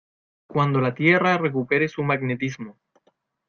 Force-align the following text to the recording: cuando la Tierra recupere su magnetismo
cuando 0.49 0.81
la 0.81 0.95
Tierra 0.95 1.37
recupere 1.37 1.87
su 1.87 2.01
magnetismo 2.01 2.75